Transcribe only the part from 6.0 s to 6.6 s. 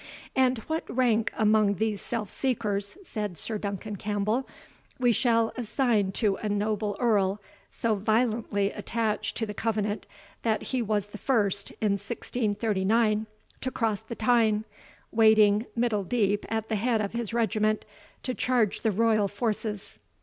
to a